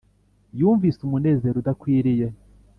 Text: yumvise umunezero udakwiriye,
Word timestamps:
yumvise 0.59 0.99
umunezero 1.03 1.55
udakwiriye, 1.59 2.27